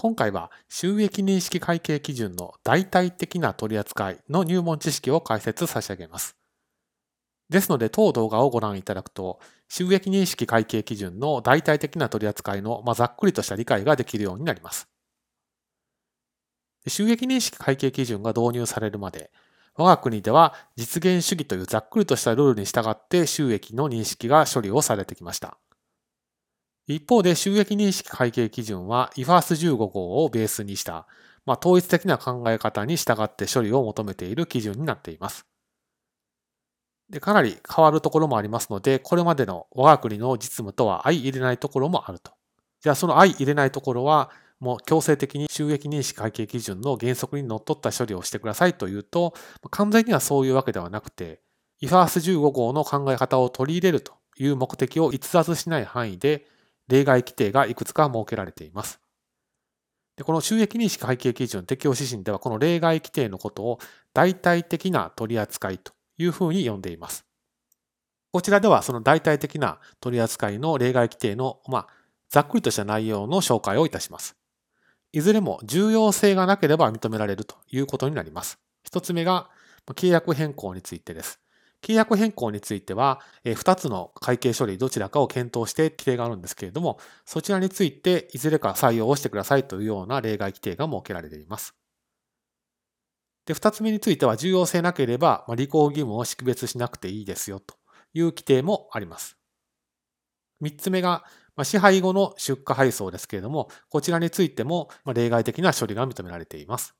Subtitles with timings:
[0.00, 6.36] 今回は収益認識会計基準の代替的な取り扱いの入門知識を解説差し上げます。
[7.50, 14.88] ですので、当動画をご覧いただくと、収益認識会計基準の代替的な取り扱いの、ま、ざっくりとした理解ができるようになります。
[16.86, 19.32] 収益認識会計基準が導入されるまで、
[19.74, 25.58] 我が国では実現主義というざっくりとしたルールに従って収益の認識が処理をされてきました。
[26.94, 31.06] 一方で収益認識会計基準は IFRS15 号をベースにした、
[31.44, 35.46] まあ、統一的な考え方に従って処理を求めている基準になっています。
[37.10, 42.32] でかなり変わるところもありますので、これまでの我が国の実務とは相入れないところもあると。
[42.80, 49.34] じゃあその相入れないところは、もう強制的に収益認識会計基準の原則にのっとった処理をしてくださいというと、
[49.70, 51.40] 完全にはそういうわけではなくて、
[51.82, 56.46] IFRS15 号の考え方を取り入れるという目的を逸脱しない範囲で、
[56.88, 59.00] 例外規定がいくつか設けられています。
[60.16, 63.78] でこの収益認識会計基準適用指針では、この例外規定のことを
[64.12, 67.24] 代替的な取り扱いというふうに呼んでいます。
[68.32, 71.86] こちらではその代替的な取り扱いの例外規定の、まあ、
[72.28, 74.36] ざっくりとした内容の紹介をいたします。
[75.12, 78.58] いずれも重要性がなければ認められるということになります。
[78.82, 79.48] 一つ目が
[79.86, 81.40] 契約変更についてです。
[81.82, 91.74] 契約変更については、2つの会計処理どちらかを検討して規定があるんですけれども、そちらについていずれか採用をしてくださいというような例外規定が設けられています。
[93.46, 97.76] で、2つ目については重要性なければ、ま履行義務を識別しなくていいですよと
[98.12, 99.38] いう規定もあります。
[100.60, 101.24] 3つ目が
[101.56, 106.94] ま、支配後の出荷配送ですけれども、こちらについても例外的な処理が認められています。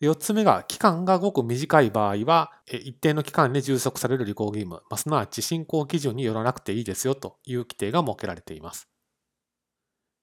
[0.00, 8.88] 4つ目が、期間がごく短い場合は、一定の期間で充足される履行義務、すなわち進行基準によらなくていいですよという規定が設けられています。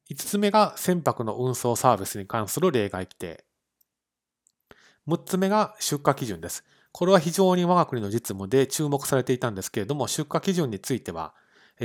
[0.09, 3.45] 5つ目が、船舶の運送サービスに関する例外規定。
[5.07, 6.63] 6つ目が、出荷基準です。
[6.91, 11.35] これは非常に我が国の実務で注目されていたんですけれども、出荷基準については、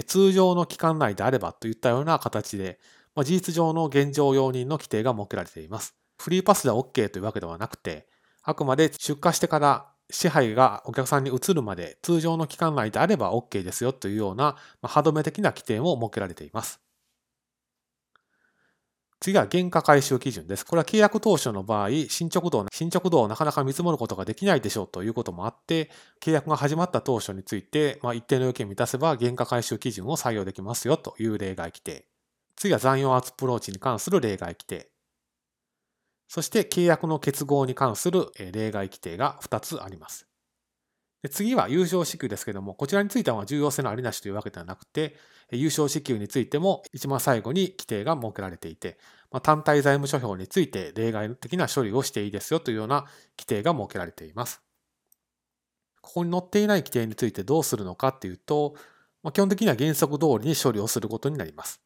[0.06, 2.80] 通常の期間内であればといったような形で、
[3.14, 5.94] まあ、事実上の現状容認の規定が設けられています。
[6.22, 8.06] フリーパスでは OK というわけではなくて、
[8.44, 16.80] あくまで出荷してから支配がお客さんに移るまで通常の期間内であれば OK ですよというような、ま、歯止め的な規定も設けられています。
[19.18, 20.64] 次は原価回収基準です。
[20.64, 25.90] これは契約当初の場合、進捗度、進捗度をなかなか見積もることができないでしょうということもあって、
[26.20, 32.06] 契約が始まった当初について、まあ、一定の要件を満たせば原価回収基準を採用できますよという例外規定。
[32.54, 34.91] 次は残余アプローチに関する例外規定。
[36.32, 40.26] そして契約の結合に関する例外規定が2つあります。
[41.22, 45.14] で次は優勝支給ですけども、こちらについては重要性のありなしというわけではなくて、
[45.50, 48.96] 優勝支給についても一番最後に規定が設けられていて、
[49.30, 53.02] まあ、単体財務諸表について例外的な処理をしていいですよというような
[53.38, 54.62] 規定が設けられています。
[56.00, 58.74] ここに載っていない規定についてどうするのかっていうと、
[59.22, 61.81] まあ、基本的には原則通りに処理をすることになります。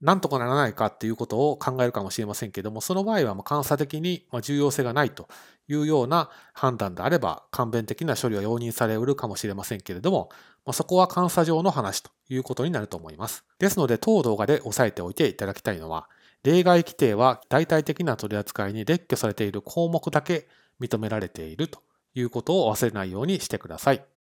[0.00, 5.28] なんとかならないかっていうことを考えるかもしれませんけども、その場合はま監査的に重要性がないと
[5.66, 10.30] いうような判断であれば、簡便的な処理は容認されうるかもしれませんけれども、
[10.64, 13.44] まそこは監査上の話ということになると思います。
[13.58, 16.08] ですので、当動画で押さえておいていただきたいのは、
[16.44, 20.46] 例外規定は代替的な取り扱いに列挙されている項目だけ
[20.80, 21.82] 認められていると
[22.14, 24.17] いうことを忘れないようにしてください。